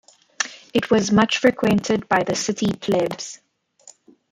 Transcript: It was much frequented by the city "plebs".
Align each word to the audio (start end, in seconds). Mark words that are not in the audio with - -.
It 0.73 0.89
was 0.89 1.11
much 1.11 1.37
frequented 1.37 2.09
by 2.09 2.23
the 2.23 2.33
city 2.33 2.65
"plebs". 2.73 3.39